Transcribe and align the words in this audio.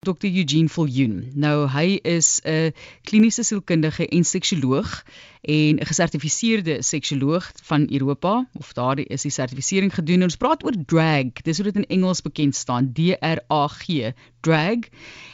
Dr 0.00 0.30
Eugene 0.32 0.68
Viljoen. 0.72 1.16
Nou 1.36 1.66
hy 1.68 1.98
is 2.08 2.40
'n 2.48 2.72
kliniese 3.04 3.42
sielkundige 3.44 4.06
en 4.08 4.24
seksioloog 4.24 5.04
en 5.42 5.76
'n 5.76 5.86
gesertifiseerde 5.90 6.82
seksioloog 6.82 7.50
van 7.62 7.84
Europa 7.92 8.48
of 8.52 8.72
daar 8.72 8.98
is 8.98 9.22
die 9.22 9.30
sertifisering 9.30 9.94
gedoen. 9.94 10.22
Ons 10.22 10.36
praat 10.36 10.64
oor 10.64 10.72
drag. 10.86 11.32
Dis 11.44 11.56
hoe 11.56 11.64
dit 11.64 11.76
in 11.76 11.86
Engels 11.86 12.22
bekend 12.22 12.54
staan, 12.56 12.92
D 12.92 12.98
R 13.20 13.44
A 13.52 13.66
G, 13.68 14.12
drag. 14.40 14.88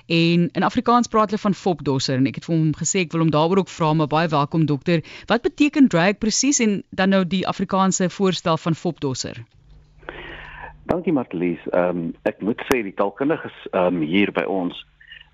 En 0.06 0.48
in 0.52 0.62
Afrikaans 0.62 1.06
praat 1.06 1.30
hulle 1.30 1.46
van 1.46 1.54
fopdosser 1.54 2.17
en 2.17 2.26
ek 2.26 2.35
het 2.35 2.44
vir 2.44 2.56
hom 2.56 2.74
gesê 2.74 3.06
ek 3.06 3.12
wil 3.12 3.21
hom 3.21 3.30
daaroor 3.30 3.58
ook 3.58 3.69
vra, 3.69 3.92
maar 3.92 4.10
baie 4.10 4.28
welkom 4.28 4.67
dokter. 4.67 5.04
Wat 5.26 5.42
beteken 5.42 5.88
drag 5.88 6.19
presies 6.19 6.58
en 6.58 6.83
dan 6.90 7.08
nou 7.08 7.26
die 7.26 7.46
Afrikaanse 7.46 8.10
voorstel 8.10 8.56
van 8.56 8.74
fopdosser? 8.74 9.46
Dankie 10.87 11.12
Martelies. 11.12 11.58
Ehm 11.72 11.98
um, 11.98 12.10
ek 12.22 12.42
moet 12.46 12.60
sê 12.69 12.78
die 12.87 12.94
taalkundiges 12.94 13.54
ehm 13.72 13.96
um, 13.98 14.02
hier 14.06 14.30
by 14.32 14.44
ons 14.46 14.76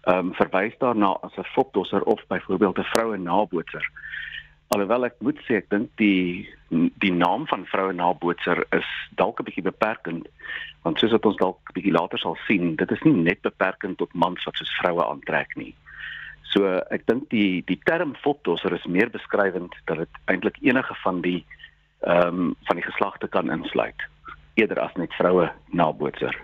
ehm 0.09 0.31
um, 0.31 0.35
verwys 0.39 0.77
daarna 0.81 1.11
as 1.27 1.35
'n 1.37 1.51
fopdosser 1.55 2.03
of 2.09 2.21
byvoorbeeld 2.29 2.79
'n 2.79 2.93
vroue 2.93 3.19
nabootser. 3.19 3.85
Alhoewel 4.73 5.05
ek 5.05 5.17
moet 5.21 5.41
sê 5.45 5.61
ek 5.61 5.69
dink 5.69 5.91
die 5.97 6.49
die 7.05 7.13
naam 7.13 7.45
van 7.47 7.67
vroue 7.67 7.93
nabootser 7.93 8.65
is 8.71 8.89
dalk 9.21 9.41
'n 9.41 9.45
bietjie 9.45 9.69
beperkend 9.69 10.29
want 10.83 10.99
soos 10.99 11.13
wat 11.13 11.27
ons 11.27 11.37
dalk 11.37 11.59
'n 11.69 11.77
bietjie 11.77 11.99
later 11.99 12.19
sal 12.19 12.37
sien, 12.47 12.77
dit 12.77 12.91
is 12.91 13.03
nie 13.03 13.13
net 13.13 13.43
beperkend 13.43 13.99
tot 13.99 14.15
mans 14.15 14.45
wat 14.45 14.57
soos 14.57 14.79
vroue 14.81 15.05
aantrek 15.05 15.57
nie. 15.57 15.75
So 16.43 16.81
ek 16.91 17.07
dink 17.07 17.29
die 17.29 17.63
die 17.67 17.81
term 17.85 18.15
fopdosser 18.15 18.73
is 18.73 18.87
meer 18.87 19.11
beskrywend 19.11 19.75
dat 19.85 19.99
dit 19.99 20.15
eintlik 20.25 20.57
enige 20.63 20.95
van 21.05 21.21
die 21.21 21.45
ehm 22.01 22.41
um, 22.41 22.57
van 22.65 22.77
die 22.77 22.89
geslagte 22.89 23.29
kan 23.29 23.51
insluit 23.51 24.01
eerder 24.55 24.81
as 24.81 24.95
net 25.01 25.13
vroue 25.19 25.51
nabootser. 25.71 26.37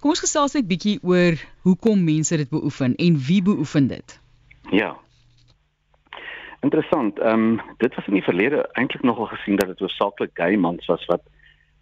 Kom 0.00 0.12
ons 0.12 0.20
gesels 0.20 0.52
net 0.52 0.66
bietjie 0.68 0.98
oor 1.02 1.38
hoekom 1.64 2.04
mense 2.04 2.36
dit 2.36 2.50
beoefen 2.50 2.94
en 3.00 3.16
wie 3.28 3.40
beoefen 3.42 3.86
dit? 3.88 4.18
Ja. 4.70 4.94
Interessant. 6.60 7.18
Ehm 7.18 7.46
um, 7.46 7.60
dit 7.78 7.94
was 7.94 8.06
in 8.06 8.18
die 8.18 8.26
verlede 8.26 8.68
eintlik 8.72 9.02
nogal 9.02 9.26
gesien 9.32 9.56
dat 9.56 9.68
dit 9.68 9.78
hoofsaaklik 9.78 10.30
gay 10.34 10.56
mans 10.56 10.86
was 10.86 11.04
wat 11.08 11.22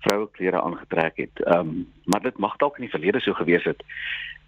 vroue 0.06 0.28
klere 0.30 0.62
aangetrek 0.62 1.16
het. 1.16 1.42
Ehm 1.42 1.58
um, 1.58 1.88
maar 2.04 2.22
dit 2.22 2.38
mag 2.38 2.56
dalk 2.56 2.78
in 2.78 2.86
die 2.86 2.94
verlede 2.94 3.20
so 3.20 3.32
gewees 3.32 3.64
het 3.64 3.82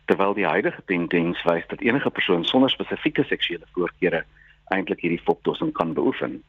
terwyl 0.04 0.34
die 0.34 0.46
huidige 0.46 0.82
tendens 0.84 1.42
wys 1.42 1.66
dat 1.66 1.80
enige 1.80 2.10
persoon 2.10 2.44
sonder 2.44 2.70
spesifieke 2.70 3.24
seksuele 3.24 3.66
voorkeure 3.72 4.24
eintlik 4.74 5.00
hierdie 5.00 5.22
foptossing 5.24 5.72
kan 5.72 5.94
beoefen. 5.94 6.42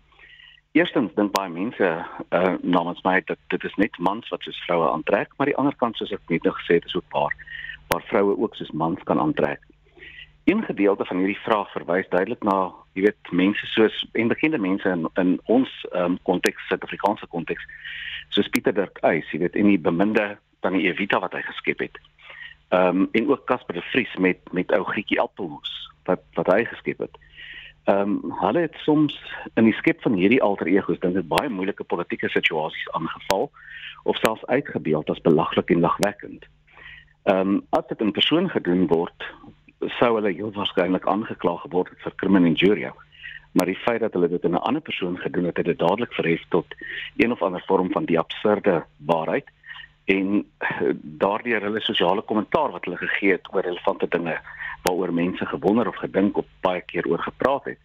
Eerstens 0.75 1.13
dink 1.15 1.31
baie 1.31 1.47
mense 1.47 1.87
uh 2.35 2.53
namens 2.59 2.99
my 3.07 3.21
dat 3.29 3.39
dit 3.53 3.63
is 3.63 3.75
net 3.79 3.95
mans 3.97 4.27
wat 4.27 4.41
soos 4.43 4.57
vroue 4.65 4.89
aantrek, 4.89 5.31
maar 5.37 5.47
die 5.47 5.55
ander 5.55 5.75
kant 5.79 5.95
soos 5.95 6.11
ek 6.11 6.33
net 6.33 6.43
nou 6.43 6.51
gesê 6.57 6.75
het 6.81 6.87
is 6.89 6.95
ook 6.97 7.07
paar 7.13 7.35
waar 7.93 8.03
vroue 8.09 8.33
ook 8.43 8.57
soos 8.59 8.73
mans 8.75 9.03
kan 9.07 9.21
aantrek. 9.23 9.61
Een 10.51 10.65
gedeelte 10.67 11.05
van 11.07 11.21
hierdie 11.21 11.39
vraag 11.45 11.71
verwys 11.71 12.09
duidelik 12.11 12.43
na, 12.43 12.73
jy 12.97 13.05
weet, 13.07 13.31
mense 13.31 13.69
soos 13.71 14.01
en 14.19 14.33
bekende 14.33 14.59
mense 14.59 14.91
in 14.97 15.07
in 15.23 15.31
ons 15.55 15.71
um 16.01 16.17
konteks, 16.27 16.67
Suid-Afrikaanse 16.67 17.31
konteks, 17.31 17.63
soos 18.35 18.51
Pieter 18.51 18.75
Dirk 18.75 18.99
Uys, 18.99 19.31
jy 19.31 19.45
weet, 19.45 19.55
en 19.55 19.71
die 19.71 19.79
beminde 19.79 20.33
tannie 20.59 20.89
Evita 20.89 21.21
wat 21.23 21.39
hy 21.39 21.45
geskep 21.53 21.85
het. 21.87 22.01
Um 22.75 23.07
en 23.15 23.31
ook 23.31 23.47
Casper 23.47 23.79
de 23.79 23.85
Vries 23.93 24.19
met 24.19 24.43
met 24.51 24.75
ou 24.75 24.83
Grietjie 24.91 25.23
Appelhoes 25.23 25.71
wat 26.03 26.27
wat 26.35 26.51
hy 26.51 26.65
geskep 26.67 27.07
het. 27.07 27.15
Ehm 27.15 27.34
um, 27.85 28.33
hulle 28.41 28.59
het 28.59 28.75
soms 28.83 29.15
in 29.53 29.63
die 29.63 29.73
skep 29.73 30.01
van 30.01 30.13
hierdie 30.13 30.41
alter 30.41 30.67
egos 30.67 30.99
dink 30.99 31.13
dit 31.13 31.27
baie 31.27 31.49
moeilike 31.49 31.83
politieke 31.83 32.29
situasies 32.29 32.89
aangeval 32.97 33.51
of 34.03 34.17
selfs 34.17 34.45
uitgebeeld 34.45 35.09
as 35.09 35.21
belaglik 35.21 35.69
en 35.69 35.79
lagwekkend. 35.79 36.45
Ehm 37.23 37.55
um, 37.55 37.61
as 37.69 37.87
dit 37.87 38.01
in 38.01 38.11
persoon 38.11 38.49
gedoen 38.49 38.87
word, 38.87 39.29
sou 39.99 40.15
hulle 40.15 40.33
heel 40.33 40.53
waarskynlik 40.53 41.07
aangekla 41.07 41.55
geword 41.63 41.89
het 41.89 42.01
vir 42.05 42.15
criminal 42.21 42.53
injury. 42.53 42.91
Maar 43.55 43.65
die 43.65 43.81
feit 43.85 44.01
dat 44.01 44.13
hulle 44.13 44.29
dit 44.29 44.43
in 44.43 44.51
'n 44.51 44.65
ander 44.67 44.81
persoon 44.81 45.17
gedoen 45.17 45.45
het, 45.45 45.57
het 45.57 45.65
dit 45.65 45.79
dadelik 45.79 46.13
verhef 46.13 46.43
tot 46.49 46.65
een 47.17 47.31
of 47.31 47.41
ander 47.41 47.63
vorm 47.67 47.91
van 47.91 48.05
die 48.05 48.19
absurde 48.19 48.85
waarheid 49.05 49.49
en 50.05 50.45
daardeur 51.01 51.61
hulle 51.61 51.81
sosiale 51.81 52.21
kommentaar 52.21 52.71
wat 52.71 52.85
hulle 52.85 52.97
gegee 52.97 53.31
het 53.31 53.53
oor 53.53 53.61
relevante 53.61 54.07
dinge 54.07 54.37
waaroor 54.85 55.13
mense 55.13 55.45
gewonder 55.45 55.87
of 55.87 55.97
gedink 55.97 56.37
of 56.37 56.45
baie 56.61 56.81
keer 56.81 57.07
oor 57.09 57.19
gepraat 57.19 57.65
het. 57.71 57.81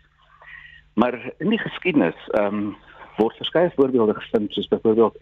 Maar 0.95 1.17
in 1.39 1.49
die 1.49 1.59
geskiedenis 1.59 2.29
ehm 2.37 2.55
um, 2.55 2.77
word 3.17 3.37
verskeie 3.37 3.73
voorbeelde 3.77 4.15
gevind 4.15 4.53
soos 4.53 4.69
byvoorbeeld 4.69 5.17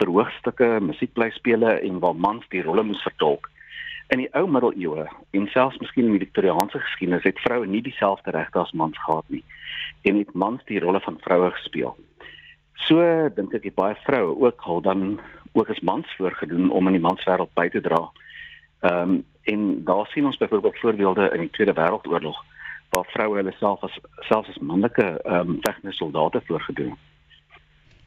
verhoogstukke, 0.00 0.78
musiekblyspele 0.80 1.72
en 1.80 1.98
waar 1.98 2.16
mans 2.16 2.44
die 2.48 2.62
rolle 2.62 2.82
moes 2.82 3.02
vertolk. 3.02 3.48
In 4.12 4.20
die 4.20 4.28
ou 4.36 4.46
middeleeue 4.48 5.06
en 5.36 5.46
selfs 5.52 5.78
miskien 5.80 6.08
in 6.08 6.16
die 6.16 6.24
Victoriaanse 6.24 6.80
geskiedenis 6.80 7.24
het 7.28 7.40
vroue 7.44 7.66
nie 7.66 7.82
dieselfde 7.84 8.34
regte 8.36 8.60
as 8.60 8.72
mans 8.72 8.98
gehad 9.04 9.28
nie 9.28 9.44
en 10.08 10.18
het 10.18 10.32
mans 10.34 10.64
die 10.68 10.80
rolle 10.82 11.00
van 11.00 11.20
vroue 11.22 11.50
gespeel. 11.56 11.96
So 12.88 13.04
dink 13.36 13.54
ek 13.54 13.70
baie 13.78 13.96
vroue 14.04 14.34
ook 14.48 14.66
al 14.66 14.82
dan 14.84 15.06
ook 15.52 15.70
as 15.70 15.80
mans 15.80 16.08
voorgedoen 16.16 16.70
om 16.70 16.88
in 16.88 16.96
die 16.98 17.04
manswêreld 17.04 17.52
by 17.54 17.68
te 17.68 17.80
dra. 17.84 18.00
Ehm 18.82 19.10
um, 19.10 19.24
en 19.42 19.84
daar 19.84 20.06
sien 20.06 20.24
ons 20.24 20.36
byvoorbeeld 20.36 20.78
voorbeelde 20.78 21.30
in 21.34 21.40
die 21.40 21.50
Tweede 21.50 21.72
Wêreldoorlog 21.74 22.44
waar 22.90 23.04
vroue 23.04 23.36
hulle 23.36 23.54
self 23.58 23.82
as 23.82 23.98
selfs 24.28 24.48
as 24.48 24.58
manlike 24.58 25.02
ehm 25.22 25.48
um, 25.48 25.58
vegtende 25.60 25.94
soldate 25.94 26.42
voorgedoen. 26.46 26.96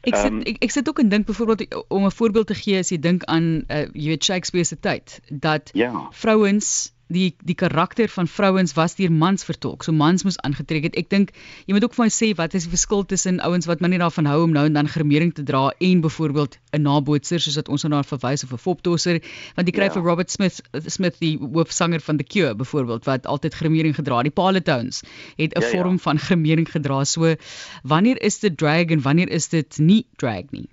Ek 0.00 0.16
sit 0.16 0.30
um, 0.30 0.40
ek, 0.46 0.60
ek 0.62 0.70
sit 0.70 0.88
ook 0.88 0.98
en 1.02 1.08
dink 1.08 1.26
byvoorbeeld 1.26 1.84
om 1.88 2.04
'n 2.04 2.10
voorbeeld 2.10 2.46
te 2.46 2.54
gee 2.54 2.78
as 2.78 2.92
jy 2.92 2.98
dink 2.98 3.24
aan 3.24 3.64
uh, 3.68 3.86
jy 3.92 4.08
weet 4.14 4.24
Shakespeare 4.24 4.66
se 4.66 4.78
tyd 4.80 5.20
dat 5.28 5.70
ja. 5.72 6.06
vrouens 6.10 6.92
die 7.12 7.34
die 7.46 7.54
karakter 7.54 8.08
van 8.10 8.26
vrouens 8.26 8.74
was 8.74 8.96
deur 8.98 9.12
mans 9.12 9.44
vertolk. 9.46 9.84
So 9.86 9.92
mans 9.92 10.24
moes 10.26 10.38
aangetrek 10.42 10.88
het. 10.88 10.96
Ek 10.98 11.10
dink 11.10 11.32
jy 11.66 11.76
moet 11.76 11.86
ook 11.86 11.94
vir 11.94 12.06
my 12.06 12.10
sê 12.10 12.32
wat 12.38 12.54
is 12.58 12.66
die 12.66 12.72
verskil 12.72 13.04
tussen 13.06 13.40
ouens 13.46 13.68
wat 13.70 13.80
maar 13.80 13.92
net 13.92 14.02
daarvan 14.02 14.26
hou 14.30 14.42
om 14.44 14.54
nou 14.56 14.66
en 14.66 14.78
dan 14.78 14.90
gremering 14.90 15.32
te 15.34 15.44
dra 15.46 15.70
en 15.78 16.00
byvoorbeeld 16.02 16.58
'n 16.74 16.82
nabootser 16.82 17.40
soos 17.40 17.56
wat 17.56 17.68
ons 17.68 17.82
nou 17.84 17.92
daar 17.94 18.04
verwys 18.04 18.44
of 18.44 18.52
'n 18.52 18.58
fopdosser 18.58 19.20
want 19.54 19.68
jy 19.68 19.74
kry 19.74 19.86
ja. 19.86 19.92
vir 19.92 20.02
Robert 20.02 20.30
Smith 20.30 20.62
Smith 20.86 21.18
die 21.20 21.38
hoofsanger 21.38 22.00
van 22.00 22.16
The 22.16 22.24
Cure 22.24 22.54
byvoorbeeld 22.54 23.04
wat 23.04 23.26
altyd 23.26 23.54
gremering 23.54 23.94
gedra 23.94 24.16
het. 24.16 24.24
Die 24.24 24.42
Paletones 24.42 25.02
het 25.36 25.54
'n 25.54 25.62
ja, 25.62 25.68
vorm 25.68 25.96
ja. 25.96 25.98
van 25.98 26.18
gremering 26.18 26.70
gedra. 26.70 27.04
So 27.04 27.34
wanneer 27.82 28.22
is 28.22 28.38
dit 28.38 28.56
drag 28.56 28.90
en 28.90 29.02
wanneer 29.02 29.28
is 29.30 29.48
dit 29.48 29.78
nie 29.78 30.06
drag 30.16 30.50
nie? 30.50 30.68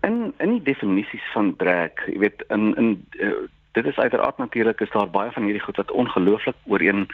in 0.00 0.34
in 0.38 0.50
die 0.50 0.62
definisies 0.62 1.24
van 1.32 1.56
drag, 1.56 2.06
jy 2.06 2.18
weet 2.18 2.44
in 2.54 2.72
in 2.80 2.90
uh, 3.20 3.44
dit 3.72 3.86
is 3.86 3.96
uiteraard 3.96 4.38
natuurlik 4.38 4.80
is 4.80 4.90
daar 4.90 5.10
baie 5.10 5.30
van 5.32 5.42
hierdie 5.42 5.62
goed 5.62 5.76
wat 5.76 5.90
ongelooflik 5.90 6.56
ooreen 6.64 7.06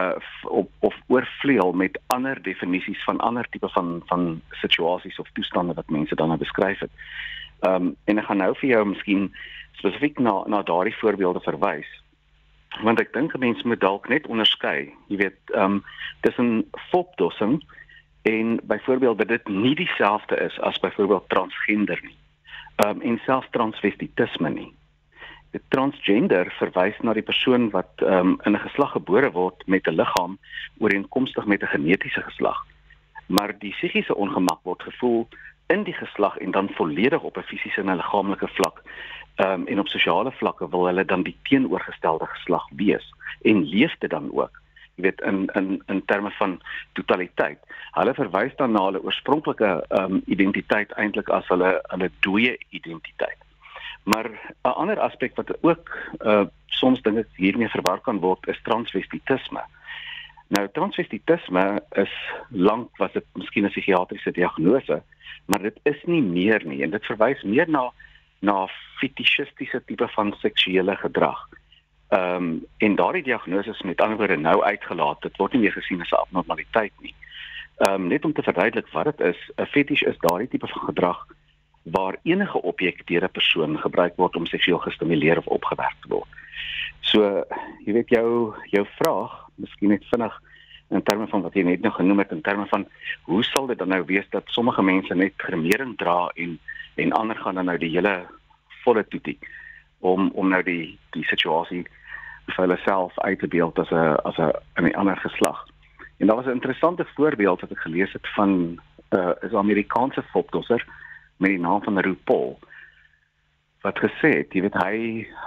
uh 0.00 0.16
op 0.42 0.70
of 0.78 0.94
oorvleuel 1.06 1.72
met 1.72 2.00
ander 2.06 2.42
definisies 2.42 3.04
van 3.04 3.18
ander 3.18 3.46
tipe 3.50 3.68
van 3.68 4.02
van 4.06 4.40
situasies 4.50 5.18
of 5.18 5.28
toestande 5.32 5.74
wat 5.74 5.90
mense 5.90 6.14
dan 6.14 6.38
beskryf 6.38 6.78
het. 6.78 6.90
Um 7.60 7.96
en 8.04 8.18
ek 8.18 8.24
gaan 8.24 8.36
nou 8.36 8.54
vir 8.56 8.68
jou 8.68 8.86
miskien 8.86 9.34
spesifiek 9.72 10.18
na 10.18 10.42
na 10.46 10.62
daardie 10.62 10.96
voorbeelde 10.96 11.40
verwys. 11.40 11.90
Want 12.82 13.00
ek 13.00 13.12
dink 13.12 13.34
'n 13.34 13.38
mens 13.38 13.62
moet 13.62 13.80
dalk 13.80 14.08
net 14.08 14.26
onderskei, 14.26 14.94
jy 15.06 15.16
weet, 15.16 15.40
um 15.54 15.84
tussen 16.20 16.64
fopdossing 16.90 17.62
en 18.22 18.60
byvoorbeeld 18.62 19.18
dat 19.18 19.28
dit 19.28 19.48
nie 19.48 19.74
dieselfde 19.74 20.36
is 20.36 20.60
as 20.60 20.78
byvoorbeeld 20.78 21.28
transgender 21.28 22.00
nie. 22.02 22.16
Um 22.86 23.00
en 23.00 23.20
selfs 23.24 23.50
transvestitisme 23.50 24.50
nie 24.50 24.72
transgender 25.68 26.52
verwys 26.58 26.98
na 27.00 27.12
die 27.12 27.22
persoon 27.22 27.70
wat 27.70 27.90
um, 28.00 28.40
in 28.44 28.52
'n 28.52 28.66
geslag 28.68 28.92
gebore 28.92 29.30
word 29.30 29.62
met 29.66 29.86
'n 29.86 29.94
liggaam 29.94 30.38
ooreenkomstig 30.78 31.44
met 31.44 31.62
'n 31.62 31.74
genetiese 31.74 32.22
geslag. 32.22 32.58
Maar 33.26 33.58
die 33.58 33.72
psigiese 33.72 34.14
ongemak 34.14 34.60
word 34.62 34.82
gevoel 34.82 35.28
in 35.66 35.82
die 35.82 35.94
geslag 35.94 36.36
en 36.38 36.50
dan 36.50 36.68
volledig 36.68 37.22
op 37.22 37.36
'n 37.36 37.48
fisiese 37.50 37.80
en 37.80 37.96
liggaamlike 37.96 38.48
vlak. 38.48 38.82
Ehm 39.34 39.60
um, 39.60 39.66
en 39.66 39.78
op 39.78 39.88
sosiale 39.88 40.32
vlakke 40.32 40.68
wil 40.68 40.86
hulle 40.86 41.04
dan 41.04 41.22
die 41.22 41.36
teenoorgestelde 41.42 42.26
geslag 42.26 42.64
wees 42.76 43.14
en 43.42 43.64
leef 43.68 43.94
dit 43.98 44.10
dan 44.10 44.30
ook. 44.32 44.60
Weet 44.94 45.20
in 45.20 45.46
in 45.52 45.82
in 45.86 46.04
terme 46.04 46.30
van 46.30 46.60
totaliteit. 46.92 47.58
Hulle 47.90 48.14
verwys 48.14 48.56
dan 48.56 48.72
na 48.72 48.84
hulle 48.84 49.02
oorspronklike 49.02 49.84
ehm 49.88 50.12
um, 50.12 50.22
identiteit 50.26 50.92
eintlik 50.92 51.28
as 51.28 51.48
hulle 51.48 51.80
hulle 51.82 52.10
dooie 52.20 52.58
identiteit. 52.68 53.41
Maar 54.02 54.30
'n 54.62 54.68
ander 54.68 55.00
aspek 55.00 55.36
wat 55.36 55.62
ook 55.62 55.96
uh 56.20 56.44
soms 56.66 57.02
dink 57.02 57.18
ek 57.18 57.28
hiermee 57.36 57.68
verwar 57.68 58.00
kan 58.00 58.18
word 58.18 58.48
is 58.48 58.62
transvestitisme. 58.62 59.62
Nou 60.48 60.68
transvestitisme 60.72 61.82
is 61.90 62.14
lank 62.48 62.96
was 62.96 63.12
dit 63.12 63.24
miskien 63.32 63.64
'n 63.64 63.70
psigiatriese 63.70 64.30
diagnose, 64.30 65.02
maar 65.46 65.62
dit 65.62 65.78
is 65.82 66.00
nie 66.04 66.22
meer 66.22 66.66
nie 66.66 66.82
en 66.82 66.90
dit 66.90 67.04
verwys 67.06 67.42
meer 67.42 67.68
na 67.68 67.92
na 68.40 68.68
fetishistiese 68.98 69.82
tipe 69.86 70.08
van 70.08 70.34
seksuele 70.38 70.96
gedrag. 70.96 71.48
Ehm 72.08 72.34
um, 72.36 72.64
en 72.78 72.94
daardie 72.94 73.22
diagnose 73.22 73.70
is 73.70 73.82
met 73.82 74.00
ander 74.00 74.16
woorde 74.16 74.36
nou 74.36 74.62
uitgelaat. 74.64 75.22
Dit 75.22 75.36
word 75.36 75.52
nie 75.52 75.60
meer 75.62 75.72
gesien 75.72 76.00
as 76.00 76.10
'n 76.10 76.24
abnormaliteit 76.24 76.92
nie. 77.00 77.14
Ehm 77.76 77.94
um, 77.94 78.06
net 78.06 78.24
om 78.24 78.32
te 78.32 78.42
verduidelik 78.42 78.88
wat 78.88 79.04
dit 79.04 79.20
is, 79.20 79.50
'n 79.56 79.66
fetish 79.66 80.02
is 80.02 80.18
daardie 80.18 80.48
tipe 80.48 80.66
van 80.66 80.82
gedrag 80.82 81.26
waar 81.82 82.16
enige 82.22 82.62
objek 82.62 83.06
deur 83.06 83.24
'n 83.24 83.30
persoon 83.32 83.78
gebruik 83.78 84.16
word 84.16 84.36
om 84.36 84.46
seksueel 84.46 84.78
gestimuleer 84.78 85.38
of 85.38 85.46
opgewerk 85.46 85.96
te 86.00 86.08
word. 86.08 86.28
So, 87.00 87.44
jy 87.84 87.92
weet 87.92 88.08
jou 88.08 88.54
jou 88.70 88.86
vraag, 88.98 89.48
miskien 89.54 89.88
net 89.88 90.04
vinnig 90.10 90.40
in 90.90 91.02
terme 91.02 91.26
van 91.26 91.42
wat 91.42 91.54
jy 91.54 91.62
net 91.62 91.80
nou 91.80 91.92
genoem 91.92 92.18
het 92.18 92.30
in 92.30 92.40
terme 92.40 92.66
van 92.66 92.86
hoe 93.22 93.42
sal 93.44 93.66
dit 93.66 93.78
dan 93.78 93.88
nou 93.88 94.04
wees 94.04 94.28
dat 94.30 94.42
sommige 94.46 94.82
mense 94.82 95.14
net 95.14 95.32
gremering 95.36 95.96
dra 95.96 96.30
en 96.34 96.58
en 96.94 97.12
ander 97.12 97.36
gaan 97.36 97.54
dan 97.54 97.64
nou 97.64 97.78
die 97.78 97.90
hele 97.90 98.26
volle 98.84 99.04
toetie 99.08 99.38
om 99.98 100.30
om 100.34 100.48
nou 100.48 100.62
die 100.62 100.98
die 101.10 101.24
situasie 101.24 101.84
vir 102.46 102.64
hulle 102.64 102.78
self 102.84 103.18
uit 103.18 103.38
te 103.38 103.48
beeld 103.48 103.78
as 103.78 103.90
'n 103.90 104.16
as 104.28 104.38
'n 104.38 104.52
'n 104.86 104.94
ander 104.94 105.16
geslag. 105.16 105.66
En 106.18 106.26
daar 106.26 106.36
was 106.36 106.46
'n 106.46 106.58
interessante 106.60 107.06
voorbeeld 107.14 107.60
wat 107.60 107.70
ek 107.70 107.78
gelees 107.78 108.12
het 108.12 108.28
van 108.34 108.50
'n 108.50 108.80
uh, 109.10 109.32
is 109.40 109.52
'n 109.52 109.56
Amerikaanse 109.56 110.22
fopdosser 110.22 110.86
met 111.42 111.56
die 111.56 111.62
naam 111.62 111.82
van 111.82 111.98
RuPaul 111.98 112.54
wat 113.82 113.98
gesê 113.98 114.30
het, 114.38 114.54
jy 114.54 114.62
weet 114.62 114.78
hy 114.78 114.96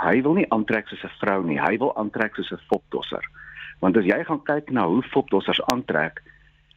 hy 0.03 0.15
wil 0.25 0.35
nie 0.35 0.49
aantrek 0.51 0.89
soos 0.91 1.03
'n 1.07 1.17
vrou 1.21 1.41
nie, 1.47 1.59
hy 1.59 1.77
wil 1.79 1.95
aantrek 1.95 2.35
soos 2.35 2.51
'n 2.51 2.67
fopdosser. 2.67 3.23
Want 3.79 3.97
as 3.97 4.05
jy 4.05 4.23
gaan 4.23 4.43
kyk 4.43 4.71
na 4.71 4.87
hoe 4.87 5.03
fopdossers 5.03 5.61
aantrek, 5.71 6.21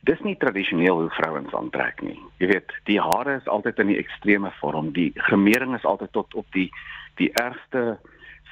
dis 0.07 0.21
nie 0.21 0.37
tradisioneel 0.37 1.01
hoe 1.03 1.11
vrouens 1.11 1.55
aantrek 1.55 2.03
nie. 2.03 2.19
Jy 2.39 2.47
weet, 2.47 2.73
die 2.85 3.01
hare 3.01 3.37
is 3.37 3.49
altyd 3.49 3.79
in 3.79 3.87
die 3.87 3.99
ekstreme 3.99 4.53
vorm, 4.61 4.93
die 4.93 5.13
gemering 5.15 5.75
is 5.75 5.85
altyd 5.85 6.13
tot 6.13 6.35
op 6.35 6.47
die 6.53 6.71
die 7.17 7.33
ergste 7.33 7.99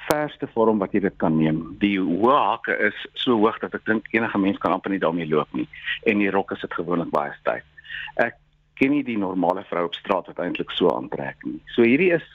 verste 0.09 0.47
vorm 0.47 0.79
wat 0.79 0.91
jy 0.91 0.99
dit 0.99 1.17
kan 1.17 1.37
neem. 1.37 1.77
Die 1.79 1.95
hoë 1.99 2.35
hakke 2.35 2.75
is 2.89 3.07
so 3.13 3.37
hoog 3.39 3.59
dat 3.59 3.75
ek 3.75 3.85
dink 3.85 4.07
enige 4.11 4.37
mens 4.37 4.57
kan 4.57 4.75
amper 4.75 4.91
nie 4.91 4.99
daarmee 5.03 5.27
loop 5.27 5.47
nie 5.55 5.67
en 6.03 6.19
die 6.19 6.31
rokke 6.31 6.55
sit 6.55 6.73
gewoonlik 6.73 7.11
baie 7.15 7.33
styf. 7.39 7.63
Ek 8.15 8.35
ken 8.77 8.91
nie 8.93 9.03
die 9.03 9.17
normale 9.17 9.63
vrou 9.69 9.85
op 9.85 9.95
straat 9.97 10.27
wat 10.27 10.39
eintlik 10.39 10.71
so 10.71 10.89
aantrek 10.93 11.43
nie. 11.43 11.59
So 11.75 11.85
hierdie 11.85 12.11
is 12.17 12.25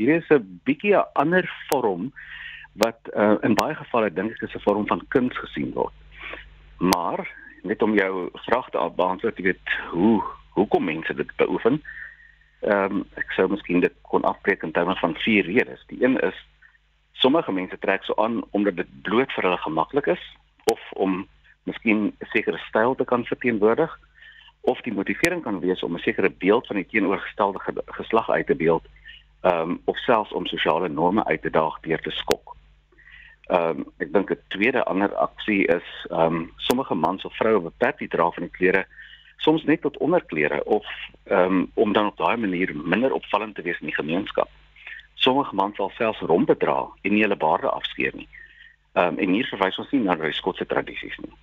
hierdie 0.00 0.20
is 0.20 0.30
'n 0.30 0.60
bietjie 0.64 0.96
'n 0.96 1.04
ander 1.14 1.48
vorm 1.68 2.12
wat 2.72 2.98
uh, 3.14 3.36
in 3.42 3.54
baie 3.54 3.74
gevalle 3.74 4.10
dink 4.12 4.32
ek 4.32 4.48
is 4.48 4.54
'n 4.54 4.64
vorm 4.66 4.86
van 4.86 5.04
kuns 5.08 5.36
gesien 5.38 5.72
word. 5.72 5.94
Maar 6.78 7.28
net 7.62 7.82
om 7.82 7.94
jou 7.94 8.30
vraag 8.46 8.70
te 8.70 8.90
beantwoord, 8.96 9.36
jy 9.36 9.44
weet 9.44 9.68
hoe 9.90 10.22
hoekom 10.54 10.84
mense 10.84 11.14
dit 11.14 11.36
beoefen? 11.36 11.82
Ehm 12.60 12.92
um, 12.92 13.04
ek 13.14 13.32
sou 13.32 13.48
miskien 13.48 13.80
dit 13.80 13.94
kon 14.02 14.22
afbreek 14.22 14.62
in 14.62 14.72
terme 14.72 14.96
van 14.96 15.14
vier 15.14 15.44
redes. 15.44 15.84
Die 15.86 16.04
een 16.04 16.18
is 16.20 16.38
sommige 17.12 17.52
mense 17.52 17.78
trek 17.78 18.04
so 18.04 18.14
aan 18.16 18.42
omdat 18.50 18.76
dit 18.76 19.02
bloot 19.02 19.32
vir 19.32 19.44
hulle 19.44 19.58
gemaklik 19.58 20.06
is 20.06 20.24
of 20.64 20.80
om 20.92 21.26
miskien 21.64 22.06
'n 22.06 22.26
sekere 22.32 22.58
styl 22.68 22.94
te 22.94 23.04
kan 23.04 23.24
verteenwoordig 23.24 23.98
of 24.62 24.80
die 24.80 24.94
motivering 24.94 25.42
kan 25.42 25.60
wees 25.60 25.82
om 25.82 25.94
'n 25.94 25.98
sekere 25.98 26.30
beeld 26.30 26.66
van 26.66 26.76
die 26.76 26.86
teenoorgestelde 26.86 27.60
geslag 27.86 28.30
uit 28.30 28.46
te 28.46 28.54
beeld 28.54 28.84
um, 29.42 29.80
of 29.84 29.98
selfs 29.98 30.32
om 30.32 30.46
sosiale 30.46 30.88
norme 30.88 31.24
uit 31.24 31.42
te 31.42 31.50
daag 31.50 31.80
deur 31.80 32.00
te 32.00 32.10
skok. 32.10 32.56
Ehm 33.46 33.68
um, 33.68 33.86
ek 33.98 34.12
dink 34.12 34.30
'n 34.30 34.38
tweede 34.48 34.84
ander 34.84 35.14
aksie 35.14 35.66
is 35.66 35.88
ehm 36.10 36.34
um, 36.34 36.52
sommige 36.56 36.94
mans 36.94 37.24
of 37.24 37.36
vroue 37.36 37.62
wat 37.62 37.76
petty 37.76 38.08
dra 38.08 38.30
van 38.30 38.42
die 38.42 38.56
klere 38.58 38.86
soms 39.36 39.64
net 39.64 39.80
tot 39.80 39.98
onderklere 39.98 40.64
of 40.64 40.86
ehm 41.24 41.38
um, 41.38 41.70
om 41.74 41.92
dan 41.92 42.06
op 42.06 42.16
daai 42.16 42.36
manier 42.36 42.76
minder 42.76 43.12
opvallend 43.12 43.54
te 43.54 43.62
wees 43.62 43.80
in 43.80 43.86
die 43.86 44.00
gemeenskap. 44.00 44.48
Sommige 45.14 45.54
mans 45.54 45.76
sal 45.76 45.90
selfs 45.90 46.20
rompe 46.20 46.56
dra 46.56 46.88
en 47.02 47.12
nie 47.12 47.22
hulle 47.22 47.36
baarde 47.36 47.70
afskeer 47.70 48.14
nie. 48.14 48.28
Ehm 48.92 49.06
um, 49.06 49.18
en 49.18 49.32
hier 49.32 49.46
verwys 49.46 49.78
ons 49.78 49.90
nie 49.90 50.00
na 50.00 50.14
die 50.14 50.32
skotse 50.32 50.66
tradisies 50.66 51.18
nie. 51.18 51.34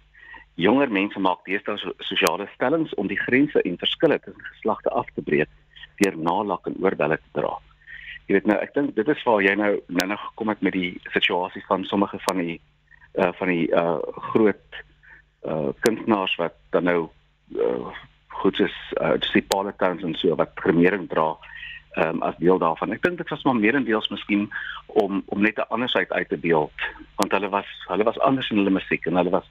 Jonger 0.59 0.91
mense 0.91 1.19
maak 1.23 1.45
deesdae 1.47 1.94
sosiale 2.03 2.50
stellings 2.53 2.94
om 3.00 3.07
die 3.07 3.19
grense 3.19 3.61
en 3.63 3.77
verskille 3.79 4.19
tussen 4.19 4.47
geslagte 4.51 4.91
af 4.91 5.07
te 5.15 5.23
breek 5.23 5.51
deur 6.01 6.17
nalak 6.17 6.67
en 6.67 6.75
oorbelle 6.83 7.17
te 7.19 7.39
dra. 7.39 7.53
Jy 8.27 8.35
weet 8.38 8.50
nou, 8.50 8.57
ek 8.61 8.73
dink 8.75 8.91
dit 8.97 9.07
is 9.09 9.23
waar 9.27 9.41
jy 9.44 9.56
nou 9.56 9.71
nou 9.88 10.07
nog 10.11 10.25
gekom 10.27 10.51
het 10.51 10.65
met 10.65 10.75
die 10.75 10.91
situasie 11.15 11.63
van 11.67 11.85
sommige 11.88 12.19
van 12.27 12.44
die 12.44 12.59
uh 13.15 13.31
van 13.39 13.51
die 13.51 13.67
uh 13.71 14.00
groot 14.31 14.81
uh 15.47 15.71
kunstenaars 15.85 16.35
wat 16.41 16.59
dan 16.75 16.89
nou 16.91 17.00
uh 17.55 17.95
goed 18.41 18.59
is 18.59 18.75
uh 19.00 19.15
die 19.31 19.45
Palatowns 19.53 20.03
en 20.03 20.15
so 20.19 20.35
wat 20.35 20.59
gremering 20.59 21.07
dra 21.09 21.31
ehm 21.97 22.19
um, 22.19 22.21
as 22.21 22.35
deel 22.38 22.59
daarvan. 22.59 22.91
Ek 22.94 23.01
dink 23.01 23.17
dit 23.17 23.29
was 23.29 23.44
maar 23.44 23.55
meerendeels 23.55 24.12
miskien 24.12 24.50
om 25.01 25.23
om 25.25 25.41
net 25.41 25.57
'n 25.57 25.71
ander 25.73 25.89
syd 25.89 26.12
uit 26.12 26.29
te 26.29 26.38
beeld 26.38 26.85
want 27.15 27.31
hulle 27.31 27.50
was 27.50 27.71
hulle 27.88 28.03
was 28.03 28.19
anders 28.19 28.50
in 28.50 28.57
hulle 28.57 28.77
musiek 28.77 29.05
en 29.05 29.15
hulle 29.15 29.33
was 29.39 29.50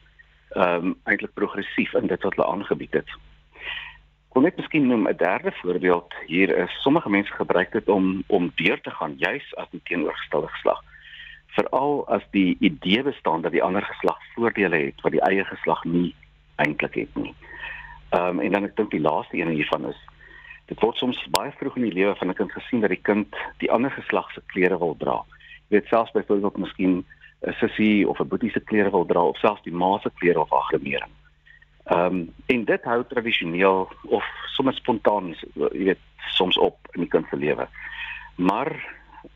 ehm 0.58 0.87
um, 0.87 0.94
eintlik 1.05 1.34
progressief 1.34 1.93
in 1.94 2.06
dit 2.06 2.22
wat 2.22 2.34
hulle 2.34 2.49
aangebied 2.50 2.93
het. 2.93 3.10
Kom 4.28 4.43
net 4.43 4.56
miskien 4.56 4.87
noem 4.87 5.08
'n 5.08 5.16
derde 5.16 5.52
voorbeeld 5.62 6.14
hier 6.26 6.56
is 6.56 6.82
sommige 6.82 7.10
mense 7.10 7.32
gebruik 7.32 7.72
dit 7.72 7.88
om 7.88 8.22
om 8.26 8.52
deur 8.55 8.81
te 8.81 8.90
gaan 8.90 9.14
juis 9.16 9.55
as 9.56 9.70
die 9.70 9.81
teenoorgestelde 9.84 10.49
geslag. 10.49 10.82
Veral 11.46 12.08
as 12.08 12.25
die 12.31 12.56
idee 12.60 13.02
bestaan 13.02 13.43
dat 13.43 13.52
die 13.52 13.62
ander 13.62 13.82
geslag 13.82 14.19
voordele 14.34 14.76
het 14.76 15.00
wat 15.00 15.12
die 15.12 15.26
eie 15.31 15.44
geslag 15.44 15.84
nie 15.84 16.14
eintlik 16.56 16.94
het 16.94 17.14
nie. 17.14 17.34
Ehm 18.11 18.28
um, 18.28 18.40
en 18.40 18.52
dan 18.52 18.64
ek 18.64 18.76
dink 18.76 18.90
die 18.90 19.06
laaste 19.11 19.37
een 19.37 19.49
hiervan 19.49 19.88
is 19.88 20.00
dit 20.69 20.81
word 20.81 20.96
soms 20.96 21.20
baie 21.32 21.52
vroeg 21.56 21.76
in 21.76 21.87
die 21.88 21.96
lewe 22.00 22.14
van 22.16 22.28
'n 22.28 22.34
kind 22.34 22.52
gesien 22.52 22.81
dat 22.81 22.90
die 22.90 23.04
kind 23.11 23.37
die 23.58 23.70
ander 23.72 23.90
geslag 23.90 24.32
se 24.32 24.43
klere 24.46 24.78
wil 24.78 24.96
dra. 24.99 25.25
Jy 25.69 25.78
weet 25.78 25.88
selfs 25.88 26.12
byvoorbeeld 26.12 26.56
miskien 26.56 27.06
'n 27.46 27.52
sussie 27.52 28.08
of 28.08 28.20
'n 28.20 28.29
boetie 28.29 28.50
se 28.50 28.61
klere 28.61 28.90
wil 28.90 29.06
dra 29.06 29.23
of 29.23 29.37
selfs 29.38 29.62
die 29.62 29.73
ma 29.73 29.99
se 29.99 30.11
klere 30.14 30.40
of 30.40 30.52
aggremering. 30.52 31.12
Ehm 31.85 32.05
um, 32.05 32.35
en 32.46 32.64
dit 32.64 32.85
hou 32.85 33.05
tradisioneel 33.06 33.88
of 34.02 34.25
soms 34.56 34.76
spontaan, 34.76 35.35
jy 35.55 35.85
weet, 35.85 36.05
soms 36.35 36.58
op 36.58 36.76
in 36.93 37.00
die 37.00 37.11
kind 37.11 37.26
se 37.31 37.37
lewe. 37.37 37.69
Maar 38.35 38.70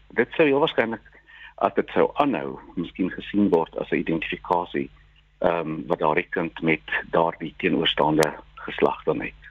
dit 0.09 0.29
sou 0.37 0.47
heel 0.47 0.59
waarskynlik 0.59 1.07
as 1.55 1.75
dit 1.75 1.89
sou 1.95 2.11
aanhou, 2.15 2.59
miskien 2.75 3.11
gesien 3.11 3.49
word 3.49 3.77
as 3.79 3.91
'n 3.91 4.03
identifikasie 4.05 4.91
ehm 5.39 5.59
um, 5.59 5.87
wat 5.87 5.99
daardie 5.99 6.29
kind 6.31 6.63
met 6.63 6.87
daardie 7.11 7.55
teenoorstaande 7.57 8.33
geslag 8.55 9.03
dan 9.05 9.21
het. 9.21 9.42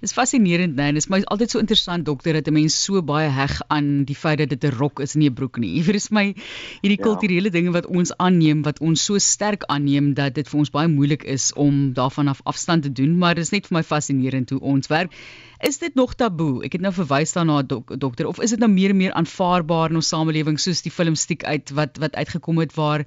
Dis 0.00 0.14
fascinerend, 0.16 0.76
nee, 0.78 0.92
dis 0.96 1.08
maar 1.12 1.24
altyd 1.34 1.52
so 1.52 1.60
interessant 1.60 2.06
dokter 2.06 2.32
dat 2.38 2.48
'n 2.48 2.54
mens 2.56 2.76
so 2.84 3.02
baie 3.02 3.28
heg 3.28 3.60
aan 3.68 4.04
die 4.04 4.16
feit 4.16 4.38
dat 4.38 4.48
dit 4.48 4.64
'n 4.64 4.76
rok 4.78 5.00
is 5.00 5.14
en 5.14 5.20
nie 5.20 5.28
'n 5.30 5.34
broek 5.34 5.58
nie. 5.58 5.72
Hier 5.82 5.94
is 5.94 6.10
my 6.10 6.34
hierdie 6.80 6.98
ja. 6.98 7.04
kulturele 7.04 7.50
dinge 7.50 7.70
wat 7.70 7.86
ons 7.86 8.12
aanneem 8.16 8.62
wat 8.62 8.80
ons 8.80 9.04
so 9.04 9.18
sterk 9.18 9.64
aanneem 9.66 10.14
dat 10.14 10.34
dit 10.34 10.48
vir 10.48 10.58
ons 10.58 10.70
baie 10.70 10.88
moeilik 10.88 11.24
is 11.24 11.52
om 11.52 11.92
daarvan 11.92 12.28
af 12.28 12.40
afstand 12.44 12.82
te 12.82 12.92
doen, 12.92 13.18
maar 13.18 13.34
dit 13.34 13.44
is 13.44 13.50
net 13.50 13.66
vir 13.66 13.76
my 13.76 13.82
fascinerend 13.82 14.50
hoe 14.50 14.60
ons 14.60 14.86
werk. 14.86 15.12
Is 15.60 15.78
dit 15.78 15.94
nog 15.94 16.14
taboe? 16.14 16.64
Ek 16.64 16.72
het 16.72 16.80
nou 16.80 16.92
verwys 16.92 17.32
daarna 17.32 17.62
dok, 17.62 17.92
dokter 18.00 18.26
of 18.26 18.40
is 18.40 18.50
dit 18.50 18.58
nou 18.58 18.70
meer 18.70 18.90
en 18.90 18.96
meer 18.96 19.12
aanvaarbaar 19.12 19.90
in 19.90 19.96
ons 19.96 20.08
samelewing 20.08 20.58
soos 20.58 20.80
die 20.82 20.90
filmstiek 20.90 21.44
uit 21.44 21.70
wat 21.70 21.98
wat 21.98 22.16
uitgekom 22.16 22.58
het 22.58 22.72
waar 22.74 23.04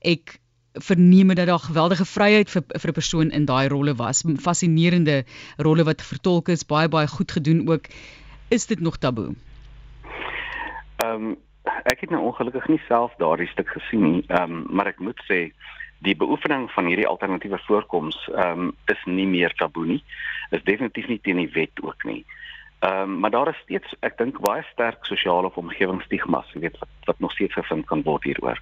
ek 0.00 0.38
verneem 0.78 1.34
dat 1.34 1.46
daar 1.46 1.58
geweldige 1.58 2.04
vryheid 2.04 2.50
vir 2.50 2.62
vir 2.68 2.90
'n 2.90 2.98
persoon 3.00 3.30
in 3.30 3.44
daai 3.44 3.68
rolle 3.68 3.94
was. 3.94 4.24
Fascinerende 4.40 5.24
rolle 5.56 5.84
wat 5.84 6.02
vertolk 6.02 6.48
is, 6.48 6.66
baie 6.66 6.88
baie 6.88 7.06
goed 7.06 7.32
gedoen 7.32 7.68
ook. 7.68 7.84
Is 8.48 8.66
dit 8.66 8.80
nog 8.80 8.96
taboe? 8.96 9.34
Ehm 10.96 11.24
um, 11.24 11.36
ek 11.82 12.00
het 12.00 12.10
nou 12.10 12.22
ongelukkig 12.22 12.68
nie 12.68 12.80
self 12.88 13.12
daardie 13.18 13.48
stuk 13.48 13.68
gesien 13.68 14.02
nie, 14.02 14.24
ehm 14.28 14.52
um, 14.52 14.66
maar 14.70 14.86
ek 14.86 14.98
moet 14.98 15.20
sê 15.30 15.52
die 15.98 16.16
beoefening 16.16 16.70
van 16.70 16.86
hierdie 16.86 17.06
alternatiewe 17.06 17.58
voorkoms 17.58 18.28
ehm 18.34 18.60
um, 18.60 18.74
is 18.86 19.04
nie 19.04 19.26
meer 19.26 19.54
taboe 19.54 19.86
nie. 19.86 20.04
Is 20.50 20.62
definitief 20.62 21.08
nie 21.08 21.20
teen 21.20 21.36
die 21.36 21.52
wet 21.52 21.82
ook 21.82 22.04
nie. 22.04 22.24
Ehm 22.26 22.45
um, 22.80 23.18
maar 23.20 23.30
daar 23.30 23.48
is 23.48 23.60
steeds 23.62 23.94
ek 24.00 24.18
dink 24.18 24.40
baie 24.40 24.64
sterk 24.72 25.04
sosiale 25.04 25.46
of 25.46 25.56
omgewingsstigmas, 25.56 26.50
jy 26.52 26.60
weet 26.66 26.78
wat 26.78 26.88
wat 27.04 27.20
nog 27.22 27.32
steeds 27.32 27.54
gevind 27.54 27.86
kan 27.86 28.02
word 28.02 28.24
hieroor. 28.24 28.60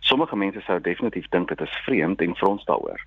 Sommige 0.00 0.36
mense 0.36 0.60
sou 0.64 0.80
definitief 0.80 1.28
dink 1.30 1.48
dit 1.48 1.60
is 1.60 1.78
vreemd 1.84 2.20
en 2.20 2.36
frons 2.36 2.64
daaroor. 2.64 3.00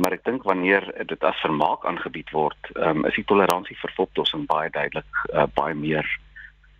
Maar 0.00 0.16
ek 0.16 0.24
dink 0.24 0.42
wanneer 0.48 0.86
dit 1.06 1.24
as 1.24 1.40
vermaak 1.44 1.84
aangebied 1.84 2.30
word, 2.32 2.70
um, 2.74 3.04
is 3.04 3.14
die 3.14 3.24
toleransie 3.24 3.76
vir 3.80 3.92
oplossing 3.96 4.46
baie 4.48 4.70
duidelik 4.70 5.24
uh, 5.34 5.46
baie 5.54 5.74
meer 5.74 6.06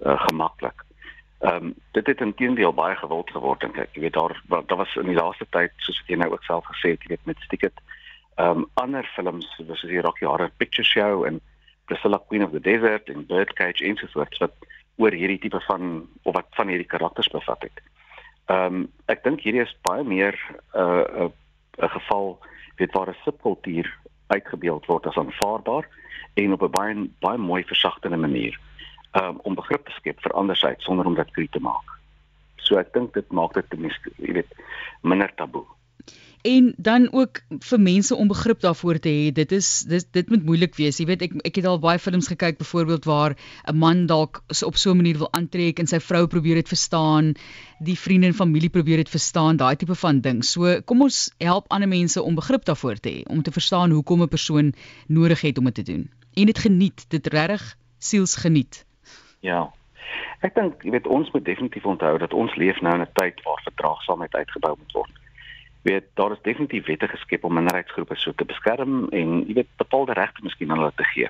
uh, 0.00 0.18
gemaklik. 0.28 0.84
Ehm 1.40 1.70
um, 1.70 1.74
dit 1.96 2.06
het 2.06 2.20
intedeel 2.20 2.72
baie 2.72 2.96
gewild 2.96 3.30
geword 3.30 3.60
dink 3.60 3.78
ek. 3.78 3.94
Weet 3.94 4.16
daar 4.16 4.36
daar 4.48 4.82
was 4.84 4.96
in 4.96 5.08
die 5.12 5.20
laaste 5.20 5.46
tyd 5.50 5.72
soos 5.76 6.02
ek 6.06 6.16
nou 6.18 6.32
ook 6.32 6.44
self 6.44 6.66
gesê 6.72 6.94
het, 6.96 7.02
jy 7.04 7.16
weet 7.16 7.26
met 7.32 7.48
Sticket 7.48 7.80
ehm 8.40 8.58
um, 8.58 8.66
ander 8.74 9.06
films 9.14 9.46
soos 9.56 9.82
die 9.82 10.00
Rocky 10.00 10.24
Horror 10.24 10.50
Picture 10.56 10.86
Show 10.86 11.24
en 11.28 11.40
Priscilla 11.90 12.20
Queen 12.28 12.44
of 12.44 12.52
the 12.54 12.60
Desert 12.62 13.10
en 13.10 13.26
Birdcage 13.26 13.84
ensovoorts 13.84 14.38
wat 14.38 14.54
oor 15.02 15.14
hierdie 15.16 15.40
tipe 15.42 15.60
van 15.66 16.06
of 16.22 16.36
wat 16.36 16.46
van 16.58 16.70
hierdie 16.70 16.86
karakters 16.86 17.30
bevat 17.34 17.66
het. 17.66 17.82
Ehm 18.46 18.80
um, 18.80 18.86
ek 19.10 19.24
dink 19.26 19.42
hierdie 19.42 19.64
is 19.64 19.76
baie 19.86 20.04
meer 20.06 20.38
'n 20.38 20.58
uh, 20.78 21.04
'n 21.26 21.26
uh, 21.26 21.86
'n 21.86 21.94
geval 21.98 22.38
weet 22.78 22.94
waar 22.94 23.10
'n 23.10 23.22
subkultuur 23.24 23.88
uitgebeeld 24.26 24.86
word 24.86 25.06
as 25.06 25.18
aanvaarbaar 25.18 25.88
en 26.34 26.52
op 26.52 26.62
'n 26.62 26.76
baie 26.78 26.94
baie 27.26 27.38
mooi 27.38 27.62
versagtende 27.64 28.16
manier 28.16 28.60
um, 29.12 29.38
om 29.42 29.54
begrip 29.54 29.86
te 29.86 29.96
skep 29.98 30.20
vir 30.22 30.32
andersheid 30.32 30.82
sonder 30.82 31.06
om 31.06 31.14
dit 31.14 31.30
krities 31.30 31.52
te 31.52 31.60
maak. 31.60 31.88
So 32.56 32.78
ek 32.78 32.92
dink 32.92 33.14
dit 33.14 33.32
maak 33.32 33.54
dit 33.54 33.70
ten 33.70 33.80
minste 33.80 34.10
jy 34.16 34.32
weet 34.32 34.52
minder 35.02 35.34
taboe. 35.34 35.66
En 36.42 36.74
dan 36.76 37.08
ook 37.12 37.40
vir 37.48 37.80
mense 37.80 38.14
om 38.14 38.28
begrip 38.28 38.60
daarvoor 38.60 38.98
te 38.98 39.08
hê. 39.08 39.32
Dit 39.32 39.52
is 39.52 39.82
dit 39.88 40.06
dit 40.12 40.28
moet 40.28 40.44
moeilik 40.44 40.74
wees. 40.76 40.98
Jy 41.00 41.06
weet 41.06 41.22
ek 41.26 41.34
ek 41.44 41.60
het 41.60 41.66
al 41.68 41.80
baie 41.82 42.00
films 42.00 42.30
gekyk 42.32 42.58
byvoorbeeld 42.58 43.04
waar 43.04 43.36
'n 43.68 43.76
man 43.76 44.06
dalk 44.06 44.42
op 44.64 44.76
so 44.76 44.90
'n 44.90 44.96
manier 44.96 45.18
wil 45.18 45.32
aantrek 45.32 45.78
en 45.78 45.86
sy 45.86 46.00
vrou 46.00 46.26
probeer 46.26 46.54
dit 46.54 46.68
verstaan. 46.68 47.34
Die 47.80 47.98
vriende 47.98 48.26
en 48.26 48.34
familie 48.34 48.70
probeer 48.70 48.96
dit 48.96 49.08
verstaan. 49.08 49.56
Daai 49.56 49.76
tipe 49.76 49.94
van 49.94 50.20
ding. 50.20 50.44
So 50.44 50.80
kom 50.84 51.02
ons 51.02 51.30
help 51.38 51.64
ander 51.68 51.88
mense 51.88 52.22
om 52.22 52.34
begrip 52.34 52.64
daarvoor 52.64 52.96
te 53.00 53.10
hê 53.10 53.22
om 53.28 53.42
te 53.42 53.52
verstaan 53.52 53.90
hoekom 53.90 54.22
'n 54.22 54.28
persoon 54.28 54.74
nodig 55.08 55.40
het 55.40 55.58
om 55.58 55.64
dit 55.64 55.74
te 55.74 55.82
doen. 55.82 56.10
En 56.34 56.46
dit 56.46 56.58
geniet. 56.58 57.10
Dit 57.10 57.26
regtig 57.26 57.76
siels 57.98 58.36
geniet. 58.36 58.84
Ja. 59.40 59.72
Ek 60.40 60.54
dink 60.54 60.82
jy 60.82 60.90
weet 60.90 61.06
ons 61.06 61.30
moet 61.30 61.44
definitief 61.44 61.84
onthou 61.84 62.18
dat 62.18 62.32
ons 62.32 62.54
leef 62.54 62.80
nou 62.80 62.94
in 62.94 63.00
'n 63.00 63.12
tyd 63.12 63.42
waar 63.42 63.60
verdraagsaamheid 63.62 64.34
uitgebou 64.34 64.76
moet 64.78 64.92
word 64.92 65.19
weet 65.82 66.04
daar 66.14 66.32
is 66.32 66.42
definitief 66.42 66.86
wette 66.86 67.08
geskep 67.08 67.44
om 67.44 67.54
minderheidsgroepe 67.54 68.16
so 68.16 68.32
te 68.36 68.44
beskerm 68.44 69.08
en 69.08 69.44
jy 69.48 69.54
weet 69.60 69.76
bepaalde 69.76 70.12
regte 70.12 70.44
miskien 70.44 70.70
aan 70.70 70.82
hulle 70.82 70.92
te 70.96 71.06
gee. 71.12 71.28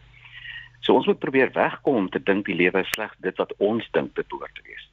So 0.80 0.94
ons 0.94 1.06
moet 1.06 1.18
probeer 1.18 1.52
wegkom 1.54 1.94
om 1.94 2.08
te 2.10 2.22
dink 2.22 2.46
die 2.46 2.56
lewe 2.56 2.82
is 2.82 2.94
slegs 2.96 3.18
dit 3.18 3.36
wat 3.36 3.52
ons 3.58 3.86
dink 3.92 4.14
dit 4.16 4.28
behoort 4.28 4.54
te 4.54 4.64
wees. 4.66 4.88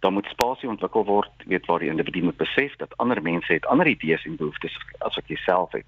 Daar 0.00 0.12
moet 0.12 0.28
spasie 0.32 0.68
ontwikkel 0.68 1.04
word, 1.04 1.44
weet 1.46 1.66
waar 1.66 1.80
die 1.80 1.88
individu 1.92 2.22
moet 2.22 2.36
besef 2.36 2.76
dat 2.76 2.96
ander 2.96 3.22
mense 3.22 3.52
het 3.52 3.66
ander 3.66 3.88
idees 3.88 4.24
en 4.24 4.36
behoeftes 4.36 4.76
as 4.98 5.16
wat 5.16 5.28
jy 5.28 5.36
self 5.44 5.72
het. 5.76 5.86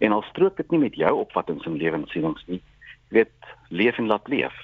En 0.00 0.12
al 0.12 0.24
strook 0.28 0.56
dit 0.56 0.70
nie 0.70 0.82
met 0.88 0.96
jou 0.96 1.12
opvattinge 1.20 1.64
en 1.68 1.76
lewensienings 1.80 2.44
nie, 2.46 2.60
weet 3.08 3.32
leef 3.68 3.98
en 3.98 4.12
laat 4.12 4.28
leef. 4.28 4.56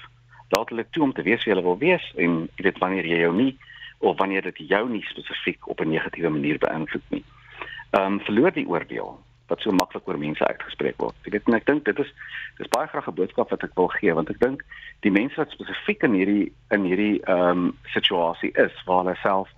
Laat 0.49 0.69
hulle 0.69 0.85
toe 0.89 1.03
om 1.03 1.13
te 1.13 1.25
wees 1.25 1.45
wie 1.45 1.53
hulle 1.53 1.65
wil 1.65 1.77
wees 1.81 2.05
en 2.17 2.45
jy 2.57 2.69
weet 2.69 2.81
wanneer 2.81 3.05
jy 3.05 3.21
jou 3.23 3.33
nie 3.33 3.51
of 3.99 4.17
wanneer 4.17 4.45
dit 4.51 4.63
jou 4.69 4.85
nie 4.89 5.05
spesifiek 5.09 5.67
op 5.67 5.81
'n 5.81 5.89
negatiewe 5.89 6.29
manier 6.29 6.57
beïnvloed 6.57 7.09
nie 7.09 7.23
ehm 7.91 8.13
um, 8.13 8.19
verloor 8.19 8.53
die 8.53 8.67
oordeel 8.67 9.17
wat 9.49 9.61
so 9.61 9.71
maklik 9.73 10.07
oor 10.07 10.17
mense 10.17 10.45
uitgespreek 10.45 10.97
word. 11.01 11.15
Jy 11.25 11.31
weet 11.33 11.47
en 11.49 11.57
ek 11.57 11.65
dink 11.65 11.85
dit 11.85 11.99
is 12.03 12.11
dis 12.59 12.69
baie 12.75 12.87
graag 12.87 13.07
'n 13.09 13.17
boodskap 13.17 13.49
wat 13.49 13.63
ek 13.63 13.73
wil 13.75 13.89
gee 13.97 14.13
want 14.13 14.29
ek 14.29 14.39
dink 14.39 14.65
die 15.05 15.11
mense 15.11 15.35
wat 15.35 15.49
spesifiek 15.55 16.03
in 16.03 16.13
hierdie 16.13 16.51
in 16.75 16.85
hierdie 16.85 17.17
ehm 17.25 17.49
um, 17.49 17.77
situasie 17.95 18.51
is 18.65 18.75
waar 18.85 19.03
hulle 19.03 19.17
self 19.23 19.49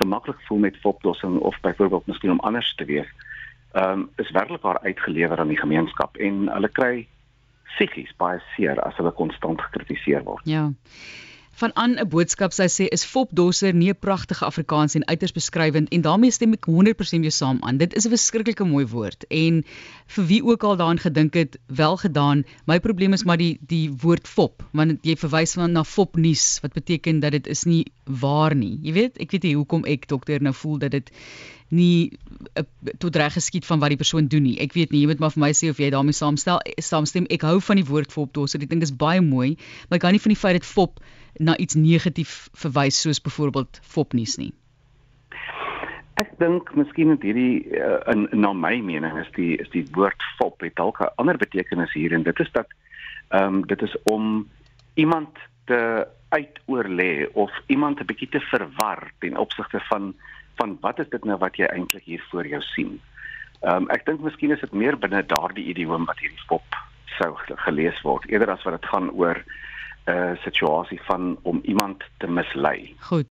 gemaklik 0.00 0.40
voel 0.48 0.58
met 0.58 0.82
oplossing 0.82 1.38
of 1.38 1.60
byvoorbeeld 1.60 2.06
miskien 2.06 2.30
om 2.30 2.40
anders 2.40 2.74
te 2.74 2.84
wees, 2.84 3.08
ehm 3.72 3.90
um, 3.90 4.10
is 4.16 4.30
werklik 4.30 4.62
waar 4.62 4.80
uitgelewer 4.82 5.38
aan 5.38 5.54
die 5.54 5.62
gemeenskap 5.62 6.16
en 6.16 6.48
hulle 6.48 6.68
kry 6.68 7.06
psigies 7.76 8.12
baie 8.16 8.42
seer 8.56 8.80
as 8.80 8.96
hulle 8.96 9.12
konstant 9.12 9.60
gekritiseer 9.60 10.22
word. 10.24 10.42
Ja 10.44 10.72
van 11.56 11.72
aan 11.74 11.96
'n 11.96 12.08
boodskap 12.08 12.52
sy 12.52 12.66
sê 12.68 12.84
is 12.92 13.04
Fop 13.04 13.30
Dosser 13.32 13.72
nie 13.74 13.88
'n 13.90 13.98
pragtige 13.98 14.44
Afrikaans 14.44 14.94
en 14.94 15.06
uiters 15.06 15.32
beskrywend 15.32 15.88
en 15.88 16.00
daarmee 16.00 16.30
stem 16.30 16.52
ek 16.52 16.66
100% 16.66 17.24
jou 17.24 17.30
saam 17.30 17.58
aan. 17.60 17.78
Dit 17.78 17.94
is 17.94 18.06
'n 18.06 18.10
verskriklike 18.10 18.64
mooi 18.64 18.86
woord 18.86 19.24
en 19.30 19.64
vir 20.06 20.24
wie 20.26 20.44
ook 20.44 20.62
al 20.64 20.76
daaraan 20.76 20.98
gedink 20.98 21.34
het, 21.34 21.58
wel 21.66 21.96
gedaan. 21.96 22.44
My 22.66 22.78
probleem 22.80 23.12
is 23.12 23.24
maar 23.24 23.36
die 23.36 23.58
die 23.60 23.90
woord 23.90 24.28
fop, 24.28 24.62
want 24.72 24.98
jy 25.02 25.16
verwys 25.16 25.54
van 25.54 25.72
na 25.72 25.84
fop 25.84 26.16
nuus 26.16 26.60
wat 26.62 26.72
beteken 26.72 27.20
dat 27.20 27.32
dit 27.32 27.46
is 27.46 27.64
nie 27.64 27.86
waar 28.04 28.54
nie. 28.54 28.78
Jy 28.82 28.92
weet, 28.92 29.18
ek 29.18 29.30
weet 29.30 29.42
nie 29.42 29.56
hoekom 29.56 29.84
ek 29.84 30.08
dokter 30.08 30.42
nou 30.42 30.54
voel 30.54 30.78
dat 30.78 30.90
dit 30.90 31.10
nie 31.68 32.12
uh, 32.54 32.62
tot 32.98 33.16
reg 33.16 33.32
geskied 33.32 33.66
van 33.66 33.80
wat 33.82 33.88
die 33.88 33.98
persoon 33.98 34.28
doen 34.30 34.42
nie. 34.42 34.56
Ek 34.62 34.72
weet 34.76 34.92
nie, 34.94 35.00
jy 35.02 35.10
moet 35.10 35.18
maar 35.18 35.34
vir 35.34 35.40
my 35.40 35.52
sê 35.56 35.70
of 35.70 35.80
jy 35.82 35.90
daarmee 35.90 36.14
saamstel 36.14 36.60
saamstem. 36.78 37.26
Ek 37.30 37.42
hou 37.42 37.60
van 37.60 37.80
die 37.80 37.86
woord 37.86 38.12
fop 38.12 38.32
Dosser. 38.36 38.62
Ek 38.62 38.70
dink 38.70 38.84
dit 38.84 38.90
is 38.90 38.96
baie 38.96 39.22
mooi, 39.24 39.56
maar 39.88 39.98
ek 39.98 40.06
kan 40.06 40.14
nie 40.14 40.22
van 40.22 40.34
die 40.34 40.38
feit 40.38 40.60
dat 40.60 40.68
fop 40.68 41.00
na 41.38 41.56
iets 41.56 41.74
negatief 41.74 42.48
verwys 42.52 43.00
soos 43.00 43.20
byvoorbeeld 43.20 43.80
fopnuus 43.82 44.36
nie. 44.36 44.52
Ek 46.16 46.30
dink 46.40 46.70
miskien 46.74 47.10
met 47.12 47.22
hierdie 47.22 47.66
uh, 47.76 48.00
in 48.12 48.28
na 48.32 48.54
my 48.56 48.78
mening 48.80 49.18
is 49.20 49.28
die 49.36 49.56
is 49.60 49.68
die 49.74 49.84
woord 49.92 50.22
fop 50.38 50.60
het 50.64 50.76
dalk 50.80 51.00
'n 51.00 51.12
ander 51.20 51.36
betekenis 51.36 51.92
hier 51.92 52.12
en 52.12 52.22
dit 52.22 52.40
is 52.40 52.52
dat 52.52 52.68
ehm 53.28 53.54
um, 53.54 53.66
dit 53.66 53.82
is 53.82 53.96
om 54.04 54.48
iemand 54.94 55.36
te 55.66 56.06
uitoorlê 56.28 57.28
of 57.32 57.50
iemand 57.66 58.00
'n 58.00 58.06
bietjie 58.06 58.28
te 58.28 58.40
verwar 58.40 59.12
ten 59.18 59.36
opsigte 59.36 59.80
van 59.88 60.14
van 60.56 60.78
wat 60.80 60.98
is 60.98 61.08
dit 61.08 61.24
nou 61.24 61.38
wat 61.38 61.56
jy 61.56 61.66
eintlik 61.66 62.04
hier 62.04 62.24
voor 62.30 62.46
jou 62.46 62.62
sien. 62.62 63.00
Ehm 63.60 63.76
um, 63.76 63.88
ek 63.90 64.06
dink 64.06 64.20
miskien 64.20 64.50
is 64.50 64.60
dit 64.60 64.72
meer 64.72 64.98
binne 64.98 65.26
daardie 65.26 65.68
idioom 65.68 66.04
wat 66.04 66.18
hierdie 66.18 66.46
fop 66.48 66.64
sou 67.18 67.36
gelees 67.64 68.00
word 68.02 68.28
eerder 68.28 68.50
as 68.50 68.62
wat 68.62 68.80
dit 68.80 68.90
gaan 68.90 69.10
oor 69.10 69.44
'n 70.06 70.12
uh, 70.12 70.36
situasie 70.42 71.00
van 71.02 71.38
om 71.42 71.60
iemand 71.62 72.04
te 72.18 72.26
mislei. 72.26 72.94
Goed. 73.00 73.24